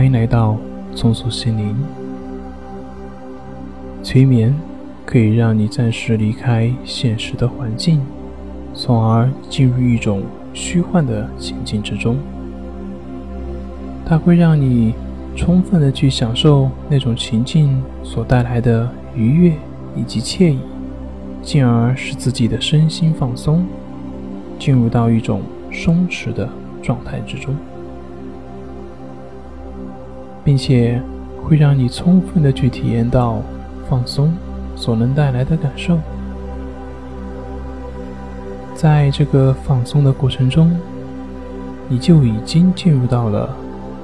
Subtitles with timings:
[0.00, 0.56] 欢迎来到
[0.96, 1.76] 重塑心灵。
[4.02, 4.54] 催眠
[5.04, 8.00] 可以让你暂时离开现实的环境，
[8.72, 10.22] 从而进入一种
[10.54, 12.16] 虚幻的情境之中。
[14.06, 14.94] 它会让你
[15.36, 19.52] 充分的去享受那种情境所带来的愉悦
[19.94, 20.58] 以及惬意，
[21.42, 23.66] 进而使自己的身心放松，
[24.58, 26.48] 进入到一种松弛的
[26.82, 27.54] 状态之中。
[30.44, 31.00] 并且
[31.42, 33.42] 会让你充分的去体验到
[33.88, 34.32] 放松
[34.74, 35.98] 所能带来的感受。
[38.74, 40.74] 在这个放松的过程中，
[41.88, 43.54] 你就已经进入到了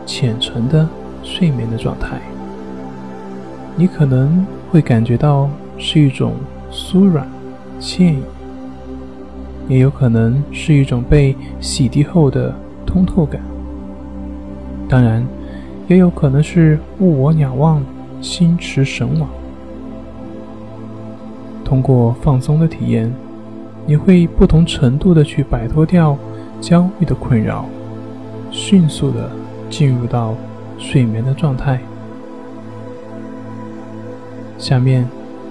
[0.04, 0.86] 浅层的
[1.22, 2.20] 睡眠的状态。
[3.74, 6.34] 你可能会感觉到是一种
[6.70, 7.26] 酥软、
[7.80, 8.18] 惬意，
[9.68, 13.40] 也有可能是一种被洗涤后的通透感。
[14.88, 15.26] 当然。
[15.88, 17.80] 也有可能是物我两忘，
[18.20, 19.28] 心驰神往。
[21.64, 23.12] 通过放松的体验，
[23.86, 26.18] 你会不同程度的去摆脱掉
[26.60, 27.66] 焦虑的困扰，
[28.50, 29.30] 迅速的
[29.70, 30.34] 进入到
[30.76, 31.80] 睡眠的状态。
[34.58, 35.08] 下面，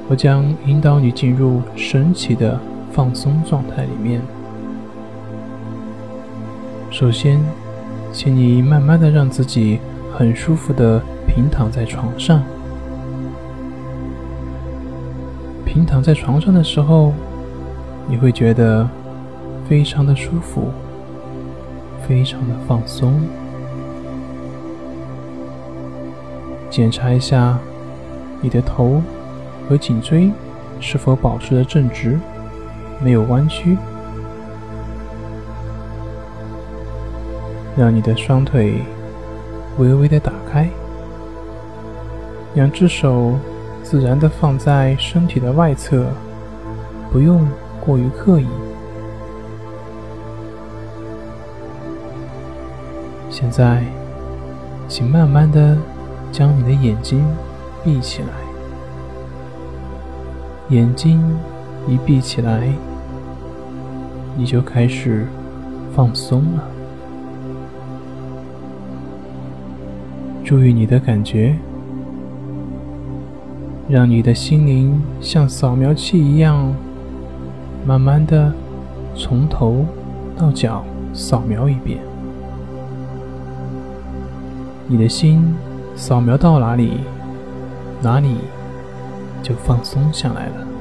[0.09, 2.59] 我将引导你进入神奇的
[2.91, 4.22] 放松状态里面。
[6.91, 7.39] 首先，
[8.11, 9.80] 请你慢慢的让自己。
[10.17, 12.41] 很舒服的平躺在床上。
[15.66, 17.11] 平躺在床上的时候，
[18.07, 18.88] 你会觉得
[19.67, 20.72] 非常的舒服，
[22.07, 23.19] 非常的放松。
[26.69, 27.59] 检查一下
[28.41, 29.02] 你的头
[29.67, 30.31] 和颈椎
[30.79, 32.17] 是否保持的正直，
[33.03, 33.77] 没有弯曲。
[37.75, 38.81] 让你的双腿。
[39.78, 40.69] 微微的打开，
[42.53, 43.34] 两只手
[43.84, 46.06] 自然的放在身体的外侧，
[47.12, 47.46] 不用
[47.86, 48.47] 过于刻意。
[53.30, 53.84] 现在，
[54.88, 55.78] 请慢慢的
[56.31, 57.25] 将你的眼睛
[57.84, 58.30] 闭起来，
[60.69, 61.22] 眼睛
[61.86, 62.72] 一闭起来，
[64.38, 65.28] 你就开始
[65.94, 66.75] 放松了。
[70.45, 71.56] 注意你的感觉，
[73.89, 76.72] 让你的心灵像扫描器一样，
[77.83, 78.53] 慢慢的
[79.16, 79.83] 从头
[80.38, 80.85] 到脚
[81.16, 81.97] 扫描一遍。
[84.88, 85.56] 你的心
[85.95, 87.00] 扫描到哪里，
[88.03, 88.35] 哪里
[89.41, 90.75] 就放松下来了。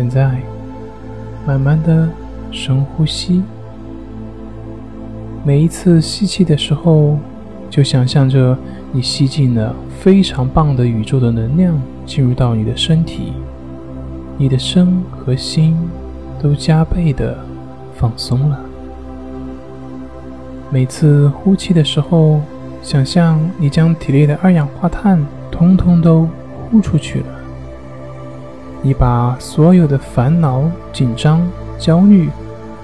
[0.00, 0.40] 现在，
[1.46, 2.08] 慢慢的
[2.50, 3.42] 深呼吸。
[5.44, 7.18] 每一次吸气的时候，
[7.68, 8.56] 就想象着
[8.92, 13.34] 你吸进了非常棒的宇宙的能量进入到你的身体，
[14.38, 15.76] 你的身和心
[16.42, 17.36] 都加倍的
[17.94, 18.58] 放松了。
[20.70, 22.40] 每次呼气的时候，
[22.82, 26.26] 想象你将体内的二氧化碳通通都
[26.70, 27.39] 呼出去了。
[28.82, 31.46] 你把所有的烦恼、紧张、
[31.78, 32.30] 焦虑、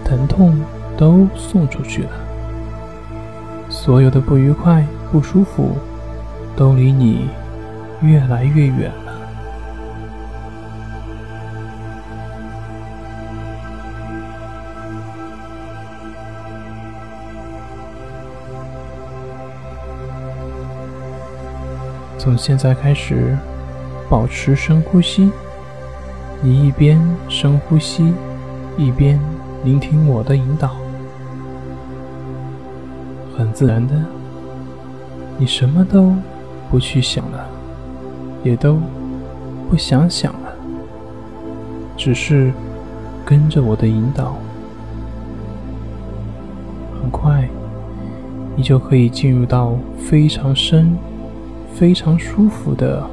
[0.05, 0.61] 疼痛
[0.97, 2.11] 都送出去了，
[3.71, 5.71] 所有的不愉快、不舒服
[6.55, 7.31] 都离你
[8.03, 9.12] 越来越远了。
[22.19, 23.35] 从现在开始，
[24.11, 25.33] 保持深呼吸。
[26.43, 28.13] 你一边深呼吸，
[28.77, 29.19] 一边
[29.65, 30.77] 聆听我的引导，
[33.37, 33.94] 很自然的，
[35.38, 36.12] 你什么都
[36.71, 37.49] 不去想了，
[38.44, 38.79] 也都
[39.69, 40.53] 不想想了，
[41.97, 42.53] 只是
[43.25, 44.37] 跟着我的引导，
[47.00, 47.49] 很快，
[48.55, 50.97] 你就可以进入到非常深、
[51.75, 53.05] 非常舒服的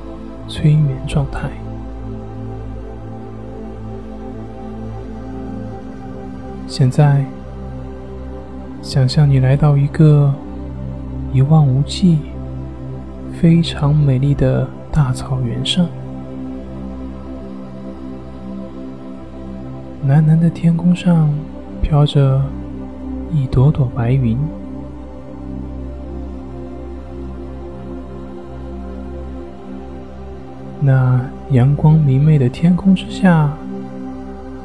[0.48, 1.50] 催眠状态。
[6.76, 7.24] 现在，
[8.82, 10.34] 想象你来到一个
[11.32, 12.18] 一望无际、
[13.40, 15.86] 非常美丽的大草原上，
[20.08, 21.30] 蓝蓝的天空上
[21.84, 22.42] 飘着
[23.32, 24.36] 一朵朵白云，
[30.82, 31.22] 那
[31.52, 33.56] 阳光明媚的天空之下，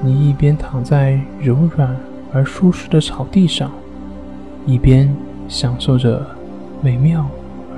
[0.08, 1.94] 你一边躺在柔软
[2.32, 3.70] 而舒适的草地上，
[4.64, 5.14] 一边
[5.49, 6.26] 享受着
[6.81, 7.28] 美妙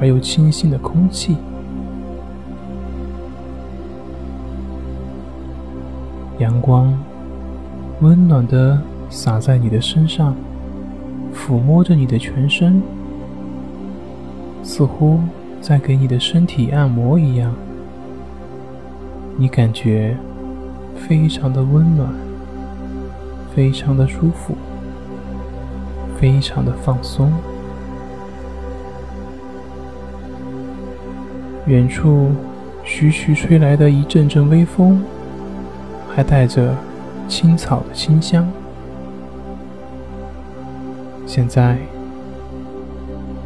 [0.01, 1.37] 而又清新的空气。
[6.39, 6.97] 阳光
[8.01, 10.33] 温暖的洒在你的身上，
[11.35, 12.81] 抚摸着你的全身，
[14.63, 15.19] 似乎
[15.61, 17.53] 在给你的身体按摩一样。
[19.37, 20.17] 你感觉
[21.09, 22.09] 非常的温暖，
[23.55, 24.55] 非常的舒服，
[26.19, 27.33] 非常的放松。
[31.67, 32.31] 远处
[32.85, 35.03] 徐徐吹来的一阵阵微风，
[36.09, 36.75] 还带着
[37.29, 38.49] 青草的清香。
[41.27, 41.79] 现在，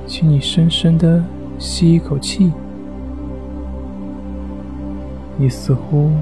[0.06, 1.22] 请你深深的
[1.58, 2.52] 吸一口气。
[5.36, 6.12] 你似乎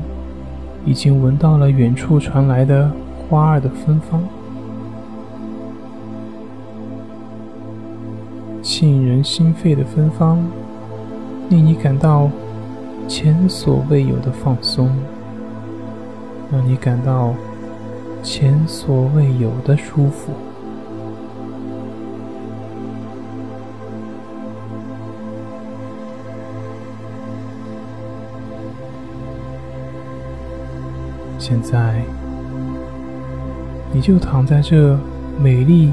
[0.84, 2.90] 已经闻到了远处传来的
[3.28, 4.22] 花儿的芬芳，
[8.62, 10.44] 沁人心肺的芬芳，
[11.48, 12.28] 令你感到
[13.06, 14.90] 前所未有的放松，
[16.50, 17.32] 让你感到
[18.22, 20.32] 前所未有的舒服。
[31.42, 32.00] 现在，
[33.90, 34.96] 你就躺在这
[35.40, 35.92] 美丽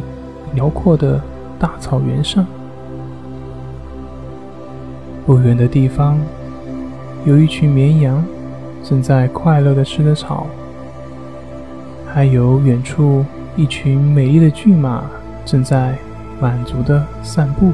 [0.53, 1.19] 辽阔的
[1.57, 2.45] 大草原上。
[5.25, 6.19] 不远的地方，
[7.25, 8.23] 有一群绵羊
[8.83, 10.45] 正在快乐的吃着草，
[12.05, 13.25] 还有远处
[13.55, 15.05] 一群美丽的骏马
[15.45, 15.97] 正在
[16.39, 17.71] 满足的散步。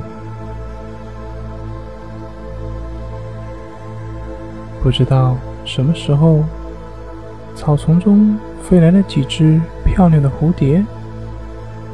[4.82, 5.36] 不知道
[5.66, 6.42] 什么时候。
[7.56, 10.84] 草丛中飞来了几只漂亮的蝴蝶，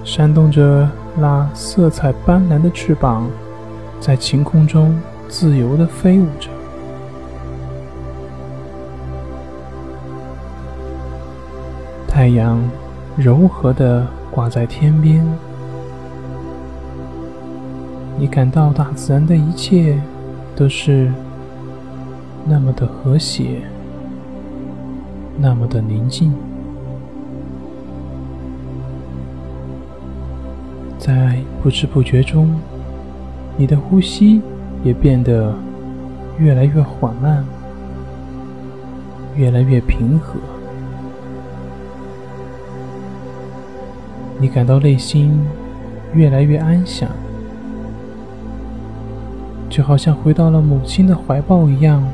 [0.04, 3.30] 扇动着那色彩斑斓的翅膀，
[4.00, 5.00] 在晴空中
[5.30, 6.50] 自由地飞舞着。
[12.08, 12.60] 太阳
[13.16, 15.26] 柔和地挂在天边，
[18.18, 20.00] 你感到大自然的一切
[20.56, 21.12] 都是
[22.46, 23.62] 那么的和谐。
[25.42, 26.32] 那么的宁静，
[31.00, 32.56] 在不知不觉中，
[33.58, 34.40] 你的呼吸
[34.84, 35.52] 也变得
[36.38, 37.44] 越来越缓慢，
[39.36, 40.36] 越来越平和。
[44.40, 45.44] 你感到内心
[46.14, 47.10] 越来越安详，
[49.72, 52.08] 就好像回到了母亲的怀抱一样，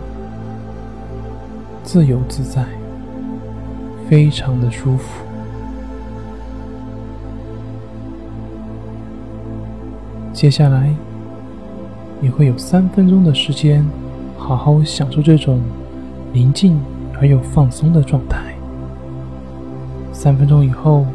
[1.83, 2.65] 自由自在。
[4.09, 5.24] 非常的舒服。
[10.33, 10.94] 接下来，
[12.21, 13.86] 你会有三分钟的时间，
[14.38, 15.59] 好好享受这种
[16.31, 16.80] 宁静
[17.19, 18.54] 而又放松的状态。
[20.13, 21.06] 三分钟以后，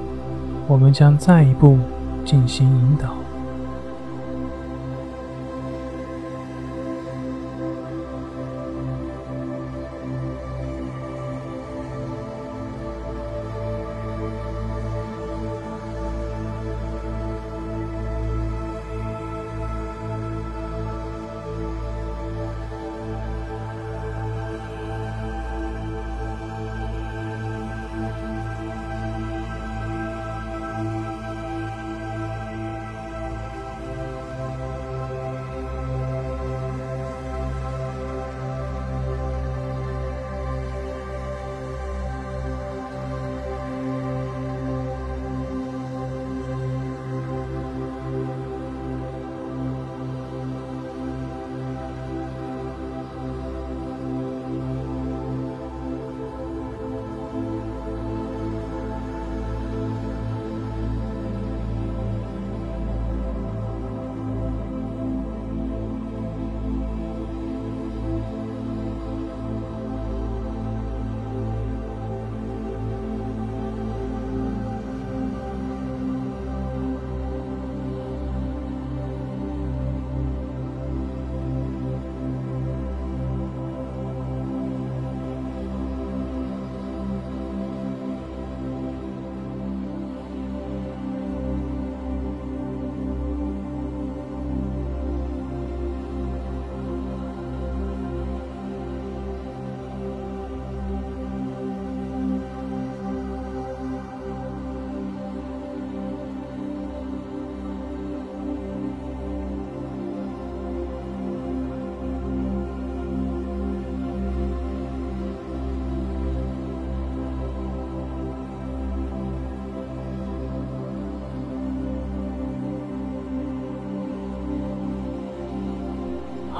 [0.67, 1.79] 我们将再一步
[2.25, 3.22] 进行引导。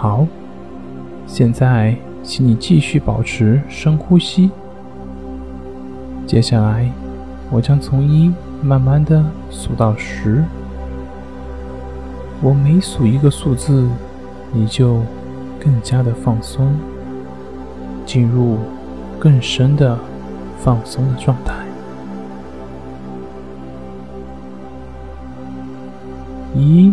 [0.03, 0.27] 好，
[1.29, 1.95] 现在
[2.25, 4.51] 请你继续保持深呼吸。
[6.27, 6.91] 接下来，
[7.53, 10.43] 我将从一慢慢的数到十。
[12.43, 13.87] 我每数一个数字，
[14.53, 15.03] 你就
[15.61, 16.75] 更加的放松，
[18.05, 18.59] 进入
[19.21, 19.97] 更深的
[20.59, 21.55] 放松的状态。
[26.57, 26.92] 一，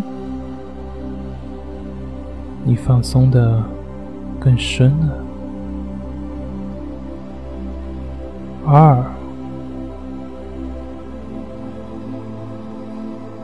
[2.85, 3.63] 放松的
[4.39, 5.13] 更深了。
[8.65, 9.03] 二，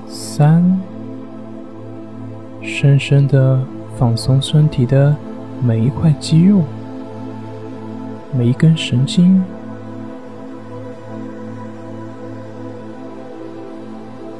[0.07, 0.63] 三。
[2.61, 3.59] 深深的
[3.95, 5.15] 放松身体的
[5.63, 6.61] 每一块肌肉，
[8.37, 9.41] 每一根神经。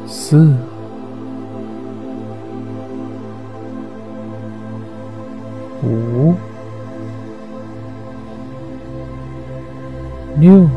[0.05, 0.53] 四、
[5.85, 6.33] 五、
[10.39, 10.67] 六，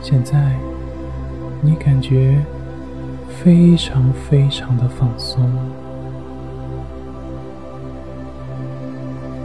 [0.00, 0.56] 现在
[1.60, 2.38] 你感觉？
[3.42, 5.50] 非常非常的放松。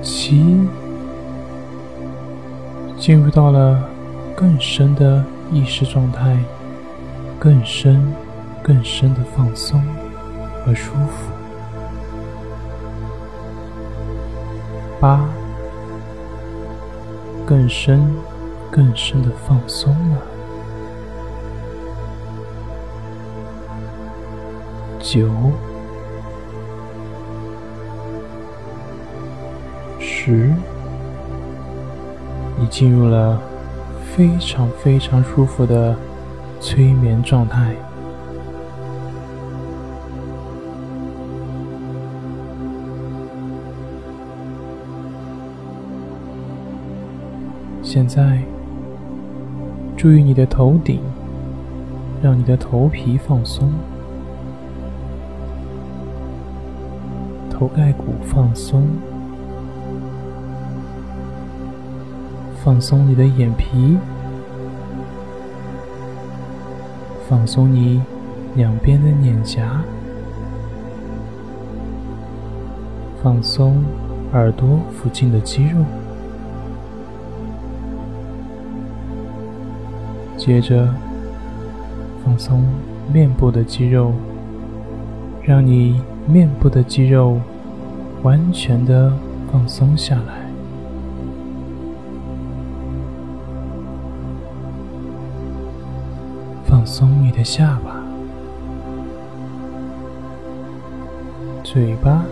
[0.01, 0.45] 七，
[2.97, 3.83] 进入到了
[4.37, 6.37] 更深的意识状态，
[7.37, 8.13] 更深、
[8.63, 9.81] 更深的放松
[10.63, 11.38] 和舒服。
[14.99, 15.23] 八，
[17.45, 18.13] 更深、
[18.69, 20.17] 更深的放松了。
[24.99, 25.27] 九、
[29.99, 30.53] 十，
[32.57, 33.41] 你进入了
[34.13, 35.95] 非常非常舒服的
[36.59, 37.73] 催眠状态。
[47.91, 48.39] 现在，
[49.97, 51.01] 注意你的头顶，
[52.21, 53.67] 让你的头皮放松。
[57.49, 58.85] 头盖骨放松，
[62.63, 63.97] 放松你的眼皮，
[67.27, 67.99] 放松你
[68.53, 69.81] 两边的脸颊，
[73.23, 73.83] 放松
[74.33, 75.79] 耳朵附近的肌肉，
[80.39, 80.91] 接着
[82.25, 82.63] 放松
[83.13, 84.13] 面部的肌肉，
[85.43, 86.01] 让你。
[86.27, 87.39] 面部的肌肉
[88.21, 89.11] 完全的
[89.51, 90.47] 放松下来，
[96.67, 98.03] 放松你的下巴、
[101.63, 102.23] 嘴巴，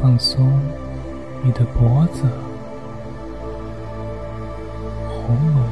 [0.00, 0.52] 放松
[1.42, 2.22] 你的脖子、
[5.26, 5.62] 喉咙。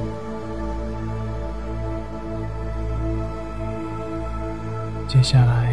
[5.07, 5.73] 接下来，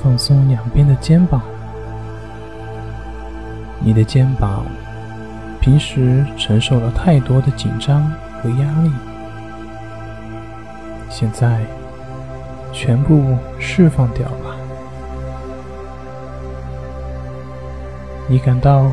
[0.00, 1.42] 放松两边的肩膀。
[3.80, 4.64] 你的肩膀
[5.60, 8.92] 平时承受了太多的紧张和压力，
[11.10, 11.60] 现在
[12.72, 14.56] 全部释放掉吧。
[18.28, 18.92] 你感到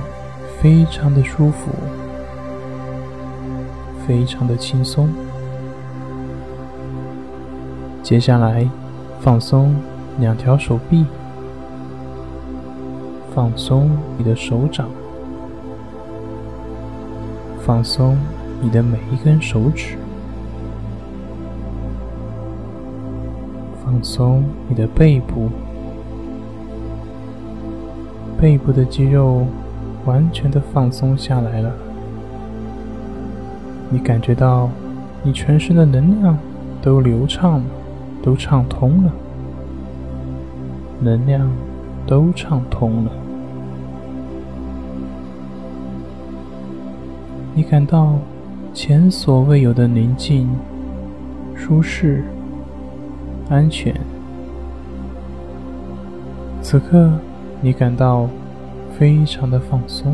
[0.59, 1.69] 非常的舒服，
[4.09, 5.07] 非常的轻松。
[8.01, 8.67] 接下来。
[9.21, 9.75] 放松
[10.17, 11.05] 两条手臂，
[13.35, 14.87] 放松你的手掌，
[17.59, 18.17] 放松
[18.61, 19.97] 你的每一根手指，
[23.83, 25.49] 放松你的背部，
[28.39, 29.45] 背部的肌肉
[30.05, 31.88] 完全的放松下来了。
[33.89, 34.69] 你感觉到
[35.24, 36.38] 你全身的能量
[36.81, 37.65] 都流畅了。
[38.22, 39.13] 都畅通了，
[41.00, 41.50] 能量
[42.05, 43.12] 都畅通了，
[47.55, 48.15] 你感到
[48.74, 50.50] 前所未有的宁静、
[51.55, 52.25] 舒适、
[53.50, 53.96] 安全。
[56.62, 57.10] 此刻，
[57.62, 58.27] 你感到
[58.98, 60.13] 非常的放松。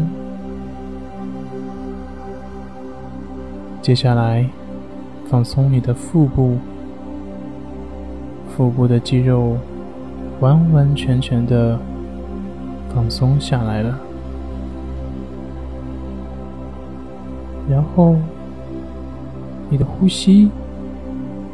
[3.85, 4.43] 接下来，
[5.29, 6.57] 放松你的腹部。
[8.49, 9.57] 腹部的肌肉
[10.39, 11.77] 完完全全的
[12.91, 13.99] 放松下来了，
[17.69, 18.15] 然后
[19.69, 20.49] 你的呼吸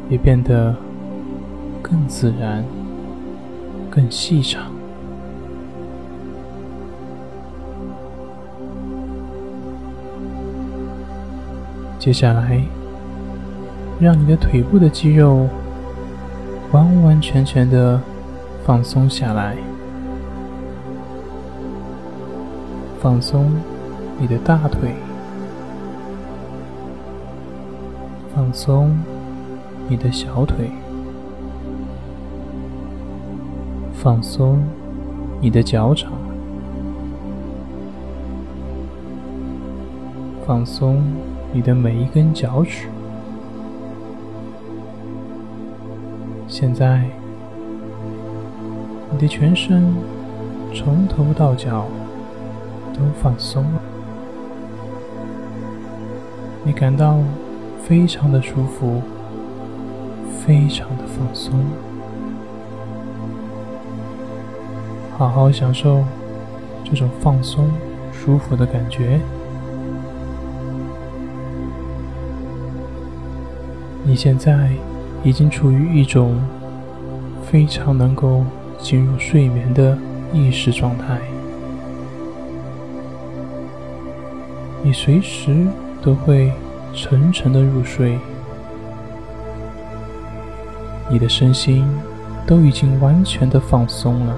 [0.08, 0.74] 也变得
[1.82, 2.64] 更自然、
[3.90, 4.72] 更细长。
[12.02, 12.60] 接下来，
[14.00, 15.48] 让你的腿部的肌肉
[16.72, 18.00] 完完全全的
[18.64, 19.56] 放松下来，
[23.00, 23.52] 放松
[24.18, 24.96] 你的大腿，
[28.34, 28.98] 放松
[29.88, 30.72] 你的小腿，
[33.94, 34.58] 放松
[35.40, 36.10] 你的脚掌，
[40.44, 41.00] 放松。
[41.54, 42.86] 你的每一根脚趾，
[46.48, 47.04] 现在
[49.10, 49.94] 你的全身
[50.74, 51.84] 从头到脚
[52.94, 53.82] 都放松了，
[56.64, 57.18] 你感到
[57.82, 59.02] 非常的舒服，
[60.40, 61.62] 非常的放松，
[65.18, 66.02] 好好享受
[66.82, 67.68] 这种放松、
[68.10, 69.20] 舒服的感觉。
[74.12, 74.68] 你现在
[75.24, 76.38] 已经处于一种
[77.50, 78.44] 非常能够
[78.78, 79.96] 进入睡眠的
[80.34, 81.18] 意识状态，
[84.82, 85.66] 你随时
[86.02, 86.52] 都会
[86.92, 88.18] 沉沉的入睡，
[91.08, 91.82] 你的身心
[92.46, 94.36] 都已经完全的放松了，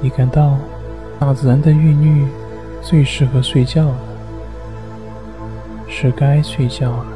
[0.00, 0.56] 你感到
[1.20, 2.26] 大自然的孕育
[2.82, 4.09] 最适合睡觉了。
[6.02, 7.06] 是该睡觉了，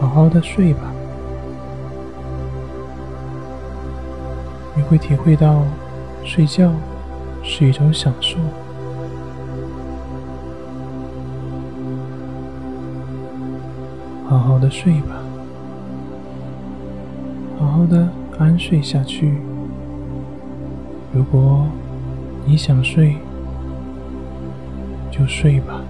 [0.00, 0.80] 好好的睡吧。
[4.74, 5.62] 你会体会到，
[6.24, 6.72] 睡觉
[7.44, 8.36] 是一种享受。
[14.28, 15.22] 好好的睡吧，
[17.60, 18.08] 好好的
[18.40, 19.38] 安睡下去。
[21.12, 21.64] 如果
[22.44, 23.16] 你想睡，
[25.18, 25.82] 就睡吧。